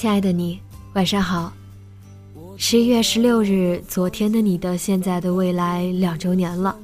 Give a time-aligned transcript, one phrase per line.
[0.00, 0.60] 亲爱的你，
[0.92, 1.52] 晚上好。
[2.56, 6.78] 十一月十六日，昨天的你的现在的未来两周年了，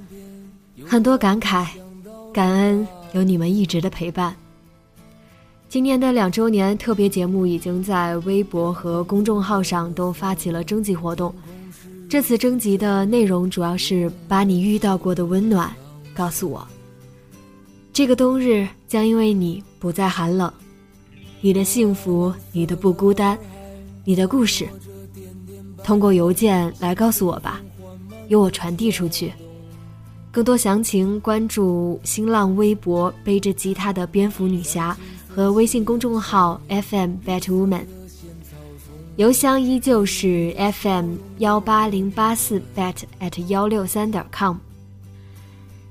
[0.85, 1.65] 很多感慨，
[2.33, 4.35] 感恩有你们一直的陪伴。
[5.69, 11.33] 今年的两周年特别节目已经在微博和公众号上都发起了征集活动。
[12.09, 15.73] 这次征集的内容主要是把你遇到过的温暖
[16.17, 16.67] 告诉我。
[17.93, 20.53] 这个冬日将因为你不再寒冷。
[21.45, 23.39] 你的幸福，你的不孤单，
[24.03, 24.67] 你的故事，
[25.85, 27.61] 通过邮件来告诉我吧，
[28.29, 29.31] 由我传递出去。
[30.33, 34.97] 更多详情关注新浪微博“背着吉他的蝙蝠女侠”
[35.29, 37.85] 和微信公众号 “FM Bat Woman”。
[39.17, 44.57] 邮箱依旧是 FM 幺八零八四 bet at 幺六三点 com。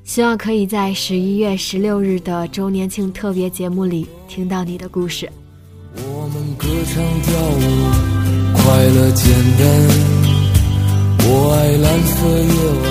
[0.03, 5.31] 希望可以在十一月十六日的周年庆特别节目里听到你的故事。
[5.95, 7.61] 我们歌唱跳舞，
[8.53, 9.23] 快乐简
[9.59, 9.61] 单。
[11.25, 12.15] 我爱蓝色
[12.53, 12.85] 夜晚，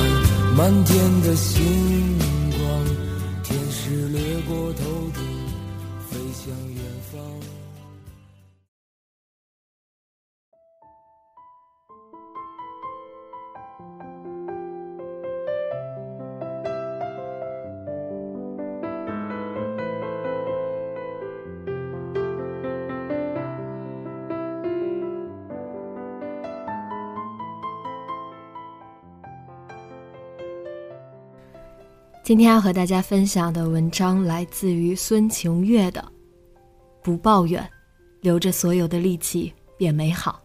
[0.57, 0.93] 满天
[1.23, 1.92] 的星
[32.25, 36.01] 今天要和大家分享的文章来自于孙晴月的
[37.03, 37.69] 《不抱怨，
[38.21, 40.41] 留着所有的力气变美好》。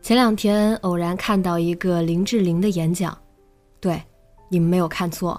[0.00, 3.16] 前两天偶然看到一个林志玲的演讲，
[3.80, 4.02] 对，
[4.48, 5.38] 你们没有看错。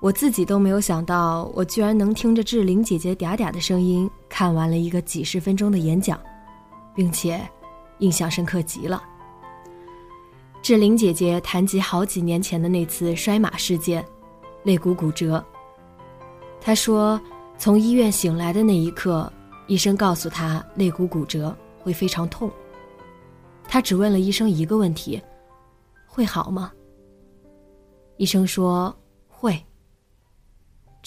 [0.00, 6.20] 我自己都没有想到，我居然能听着志玲姐姐嗲嗲的声音看完了一个几十分钟的演讲，
[6.94, 7.40] 并且
[7.98, 9.02] 印象深刻极了。
[10.62, 14.04] 志玲姐姐谈及好几年前的那次摔马事件，
[14.62, 15.44] 肋骨骨折。
[16.60, 17.20] 她说，
[17.56, 19.32] 从医院醒来的那一刻，
[19.66, 22.48] 医生告诉她肋骨骨折会非常痛。
[23.64, 25.20] 她只问了医生一个问题
[26.06, 26.72] ：“会好吗？”
[28.16, 28.94] 医生说
[29.26, 29.60] ：“会。”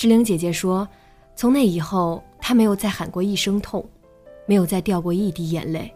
[0.02, 0.90] 志玲姐姐说
[1.38, 3.88] ：“从那以后，她没有再喊过一声痛，
[4.48, 5.94] 没有再掉过一滴眼泪。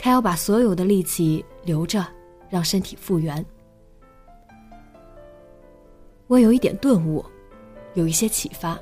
[0.00, 2.04] 她要把所有的力气留着，
[2.48, 3.46] 让身体复原。”
[6.26, 7.24] 我有一点顿悟，
[7.94, 8.76] 有一些启发。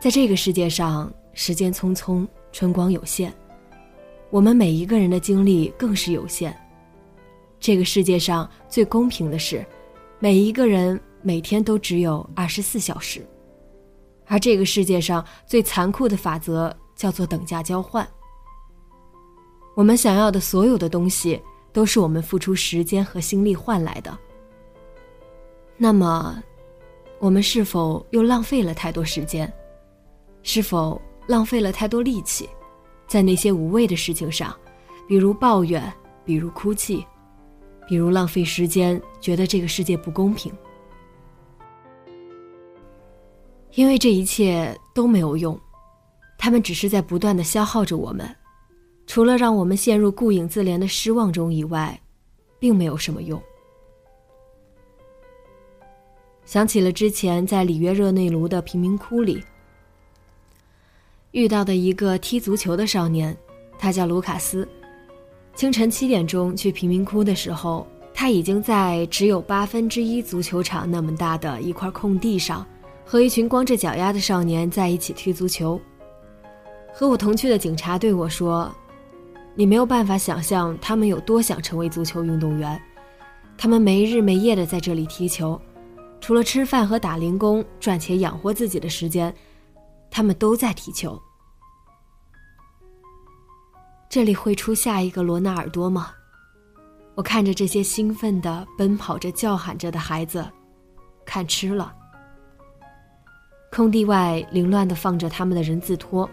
[0.00, 3.30] 在这个世界上，时间匆匆，春光有限，
[4.30, 6.58] 我们每一个人的精力更是有限。
[7.60, 9.62] 这个世界上最公平的是，
[10.18, 10.98] 每一个人。
[11.26, 13.26] 每天都只有二十四小时，
[14.26, 18.06] 而这个世界上最残酷的法则叫做等价交换。
[19.74, 21.42] 我们想要的所有的东西，
[21.72, 24.16] 都是我们付出时间和心力换来的。
[25.76, 26.40] 那么，
[27.18, 29.52] 我们是否又浪费了太多时间？
[30.44, 32.48] 是否浪费了太多力气，
[33.08, 34.56] 在那些无谓的事情上，
[35.08, 35.92] 比如抱怨，
[36.24, 37.04] 比如哭泣，
[37.88, 40.52] 比如浪费时间，觉得这个世界不公平？
[43.76, 45.58] 因为这一切都没有用，
[46.38, 48.26] 他们只是在不断的消耗着我们，
[49.06, 52.00] 除了让我们陷入顾影自怜的失望中以外，
[52.58, 53.40] 并没有什么用。
[56.46, 59.44] 想起了之前在里约热内卢的贫民窟里
[61.32, 63.36] 遇到的一个踢足球的少年，
[63.78, 64.66] 他叫卢卡斯。
[65.54, 72.66] 清晨七点钟去贫民窟的时候，他已经在只有八分之一足球场那么大的一块空地上，
[73.08, 75.80] 和一群光着脚丫的少年在一起踢足球。
[76.92, 78.68] 和我同去的警察对我说
[79.54, 82.82] ：“你没有办法想象他们有多想成为足球运动员，
[83.56, 85.60] 他们没日没夜的在这里踢球，
[86.20, 89.32] 除了吃饭和打零工赚钱养活自己的时间，
[90.10, 91.20] 他们都在踢球。”
[94.10, 96.10] 这里会出下一个罗纳尔多吗？
[97.14, 100.44] 我看着这些兴奋的奔跑着、叫喊着的孩子，
[101.24, 101.94] 看吃了。
[103.76, 106.26] 空地外凌乱的放着他们的人字拖。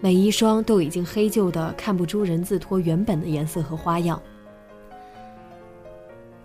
[0.00, 4.20] 每一双都已经黑旧的，看不出人字拖原本的颜色和花样。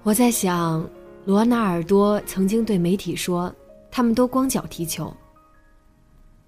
[0.03, 0.87] 我在想，
[1.25, 3.51] 罗纳尔多曾经对媒体说，
[3.89, 5.11] 他们都光脚踢球。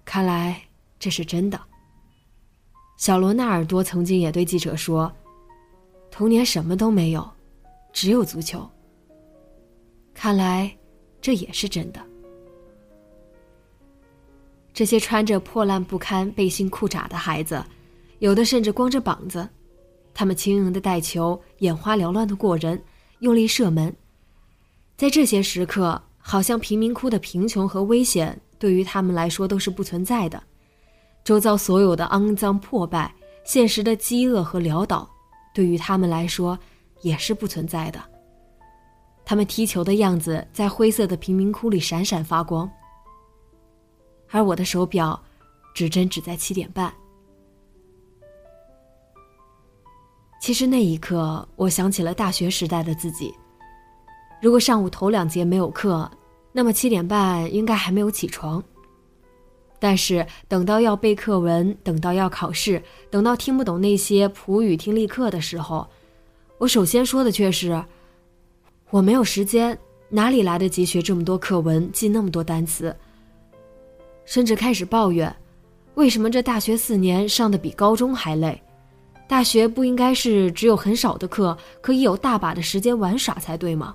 [0.04, 0.62] 看来
[1.00, 1.60] 这是真的。
[2.96, 5.12] 小罗纳尔多曾经也对记者说，
[6.08, 7.28] 童年什么都没有，
[7.92, 8.64] 只有足球。
[10.14, 10.70] 看来
[11.20, 12.00] 这也是真的。
[14.74, 17.62] 这些穿着破烂不堪背心裤衩的孩子，
[18.20, 19.46] 有的甚至光着膀子，
[20.14, 22.82] 他们轻盈的带球，眼花缭乱的过人，
[23.18, 23.94] 用力射门。
[24.96, 30.42] 在这些时刻，好像贫民窟的贫穷和危险对于他们来说都是不存在的，
[31.22, 33.12] 周遭所有的肮脏破败、
[33.44, 35.08] 现实的饥饿和潦倒，
[35.52, 36.58] 对于他们来说
[37.02, 38.00] 也是不存在的。
[39.24, 42.70] 他们踢球的样子在灰色的贫民窟里闪闪发光。
[44.32, 45.22] 而我的手表，
[45.74, 46.92] 指针只在七点半。
[50.40, 53.32] 其实那一刻，我想起了大学时代的自己。
[54.40, 56.10] 如果上午头两节没有课，
[56.50, 58.60] 那么七点半应该还没有起床。
[59.78, 65.88] 但是等到要背课文，等到要考试，等到听不懂那些普语听力课的时候，
[66.58, 67.84] 我首先说的却是：
[68.90, 72.96] 我没有时间，哪里来得及学这么多课文，记那么多单词？
[74.24, 75.34] 甚至开始抱怨，
[75.94, 78.60] 为什么这大学四年上的比高中还累？
[79.28, 83.94] 大学不应该是只有很少的课，可以有大把的时间玩耍才对吗？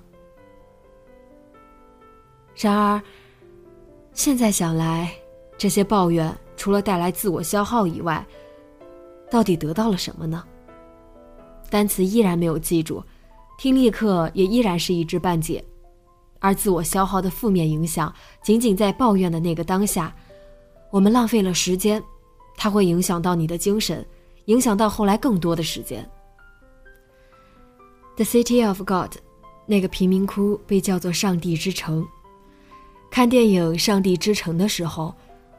[2.56, 3.00] 然而，
[4.14, 5.12] 现在想来，
[5.56, 8.26] 这些抱怨除了带来自我消耗以外，
[9.30, 10.44] 到底得到了什么呢？
[11.70, 13.00] 单词依然没有记住，
[13.58, 15.64] 听力课也依然是一知半解。
[16.40, 18.12] 而自我消耗的负面影响，
[18.42, 20.14] 仅仅在抱怨的那个当下，
[20.90, 22.02] 我们浪费了时间，
[22.56, 24.06] 它会影响到你的精神，
[24.46, 26.08] 影响到后来更多的时间。
[28.16, 29.12] The City of God，
[29.66, 32.06] 那个贫民窟被叫做上帝之城。
[33.10, 35.14] 看电影《上帝之城》的时候，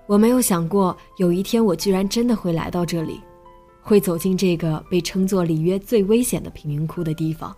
[0.07, 3.21] 我没有想过有一天我居然真的会来到这里，
[3.81, 7.55] 会走进这个被称作里约最危险的贫民窟的地方。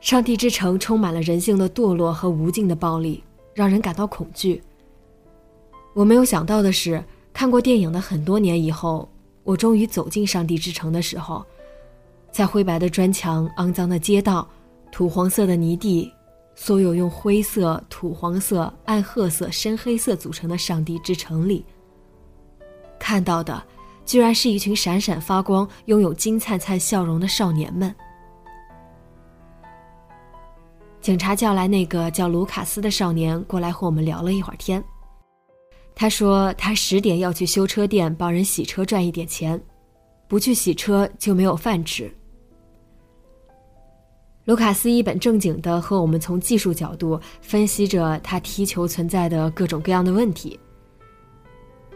[0.00, 3.22] 上帝之城充满了人性的堕落和无尽的暴力，
[3.52, 4.62] 让人感到恐惧。
[5.92, 7.02] 我没有想到的是，
[7.32, 9.08] 看过电影的很多年以后，
[9.42, 11.44] 我终于走进上帝之城的时候，
[12.30, 14.48] 在灰白的砖墙、肮脏的街道、
[14.92, 16.12] 土黄色的泥地，
[16.54, 21.64] 所有用灰色、土黄色、暗褐色、深黑色组成的上帝之城里，
[23.00, 23.60] 看到的，
[24.06, 27.92] 居然是一群闪闪发光、拥有金灿灿笑容的少年们。
[31.08, 34.84] 警察叫来那个叫卢卡斯的少年过来和我们聊了一会儿天。
[35.94, 39.58] 他说他十点要去修车店帮人洗车赚一点钱，
[40.28, 42.14] 不去洗车就没有饭吃。
[44.44, 50.60] 卢卡斯一本正经的和我们从技术角度分析着他踢球存在的各种各样的问题。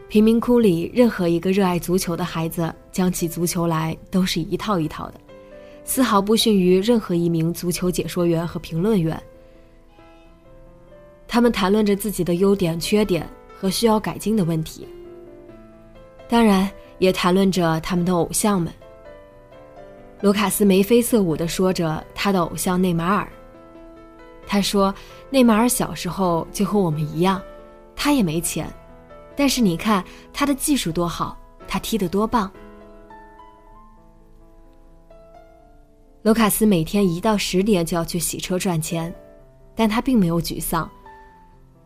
[0.09, 5.21] 贫民窟里任何一个热爱足球的孩子讲起足球来都是一套一套的。
[5.85, 9.21] 丝毫不逊于任何一名足球解说员和评论员。
[11.27, 14.87] 他们谈论着自己的优点、缺点和需要改进的问题，
[16.29, 18.73] 当然也谈论着他们的偶像们。
[20.21, 23.27] 卢卡斯眉飞色舞地说着他的偶像内马尔。
[24.47, 24.95] 他说
[25.31, 27.41] ：“内马尔小时候就和我们一样，
[27.97, 28.73] 他也没钱，
[29.35, 31.37] 但是你看他的技术多好，
[31.67, 32.51] 他踢得多棒。”
[36.23, 39.13] 卢卡斯每天一到十点就要去洗车赚钱，
[39.75, 40.89] 但他并没有沮丧。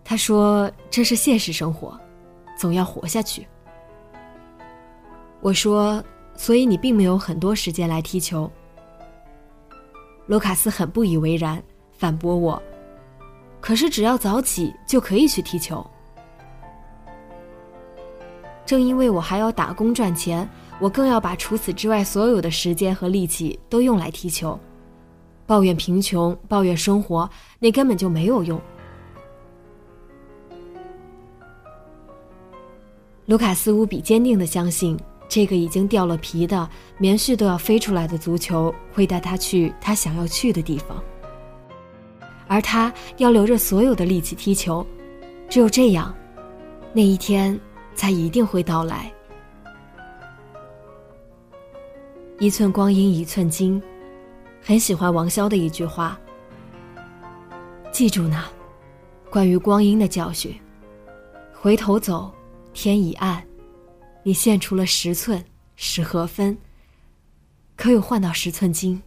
[0.04, 1.98] 他说：“这是现实生活，
[2.56, 3.46] 总要活下去。”
[5.40, 6.04] 我说
[6.36, 8.50] ：“所以你并没有很多时间来踢球。”
[10.26, 12.62] 卢卡斯很不以为然，反驳我
[13.58, 15.84] ：“可是只要早起就可以去踢球。”
[18.66, 20.46] 正因为我还要打工赚钱，
[20.78, 24.58] 我更要把除此之外所有的时间和力气都用来踢球。
[25.46, 27.28] 抱怨贫穷，抱怨生活，
[27.58, 28.60] 那根本就没有用。
[33.26, 36.68] 卢卡斯无比坚定的相信，这个已经掉了皮的
[36.98, 41.02] 棉絮都要飞出来的足球会带他去他想要去的地方，
[42.46, 44.86] 而他要留着所有的力气踢球，
[45.48, 46.14] 只有这样，
[46.92, 47.58] 那一天
[47.94, 49.12] 才一定会到来。
[52.38, 53.82] 一寸光阴一寸金，
[54.60, 56.20] 很喜欢王潇的一句话。
[57.90, 58.44] 记住呢，
[59.30, 60.54] 关于光阴的教训，
[61.54, 62.30] 回头走。
[62.74, 63.42] 天已暗，
[64.22, 65.42] 你献出了十寸，
[65.76, 66.58] 十和分？
[67.74, 69.02] 可有换到十寸金？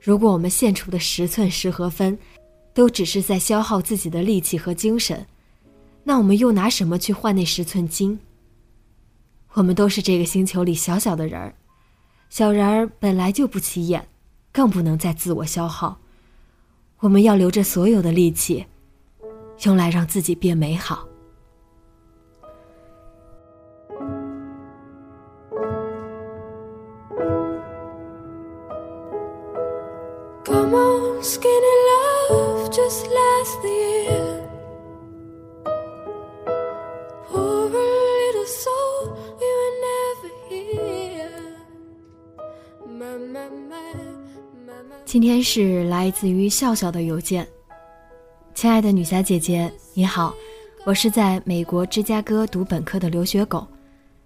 [0.00, 2.18] 如果我们献出的十寸十和分，
[2.74, 5.24] 都只是在消耗自己的力气和精神，
[6.02, 8.18] 那我们又拿什么去换那十寸金？
[9.56, 11.54] 我们都是这个星球里小小的人儿，
[12.30, 14.06] 小人儿本来就不起眼，
[14.52, 15.98] 更不能再自我消耗。
[17.00, 18.66] 我们要留着所有的力气。
[19.64, 21.08] 用来让自己变美好
[30.44, 31.74] come on skinny
[32.28, 34.25] love just last the。
[45.06, 47.46] 今天是来自于笑笑的邮件。
[48.54, 50.34] 亲爱的女侠姐姐，你好，
[50.84, 53.64] 我是在美国芝加哥读本科的留学狗，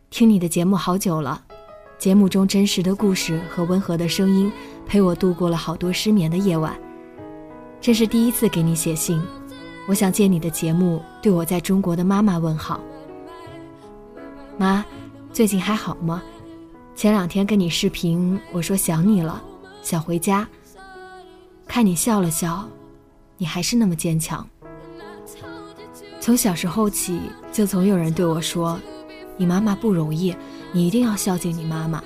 [0.08, 1.44] 听你的节目好久了，
[1.98, 4.50] 节目中真实的故事和温和的声音
[4.86, 6.74] 陪我度过了好多失眠的夜晚。
[7.78, 9.22] 这是第一次给你写信，
[9.86, 12.80] 我想借你的节目对我在中国的妈妈问好。
[14.56, 14.82] 妈，
[15.30, 16.22] 最近还好吗？
[16.96, 19.42] 前两天跟你视频，我说想你了，
[19.82, 20.48] 想回家，
[21.70, 22.68] 看你笑了笑。
[23.38, 24.44] 你还是那么坚强。
[26.20, 27.20] 从小时候起，
[27.52, 28.76] 就总有人对我说
[29.38, 30.36] ：“你妈妈不容易，
[30.72, 32.02] 你一定要孝敬你妈妈。”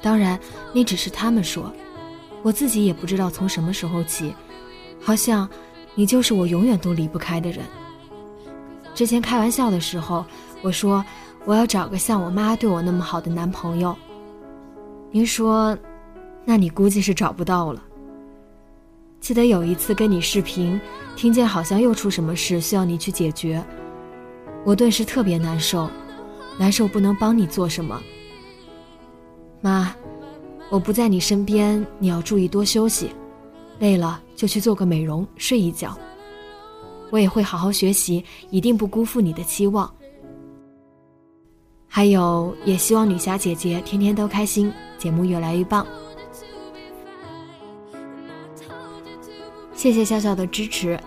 [0.00, 0.40] 当然，
[0.72, 1.70] 那只是他们说，
[2.42, 4.34] 我自己也不知道从什么时候起，
[4.98, 5.46] 好像
[5.94, 7.66] 你就是我永远都离不开的人。
[8.94, 10.24] 之前开玩笑的时候，
[10.62, 11.04] 我说
[11.44, 13.94] 我要找个像我妈对我那么好的男朋友。
[15.10, 15.76] 您说，
[16.46, 17.82] 那你估计是找不到了。
[19.28, 20.80] 记得有一次跟你视频，
[21.14, 23.62] 听见好像又出什么事需要你去解决，
[24.64, 25.86] 我顿时特别难受，
[26.58, 28.00] 难受不能帮你做什么。
[29.60, 29.94] 妈，
[30.70, 33.10] 我不在你身边，你要注意多休息，
[33.80, 35.94] 累了就去做个美容，睡一觉。
[37.10, 39.92] 我也会好好学习，一定不辜负你的期望。
[41.86, 45.86] 还有，也希望女侠姐姐天天都开心，节目越来越棒。
[49.78, 50.98] 谢谢笑笑的支持，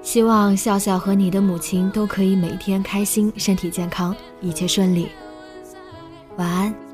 [0.00, 5.08] 希望笑笑和你的母亲都可以每天开心、身体健康、一切顺利。
[6.36, 6.85] 晚安。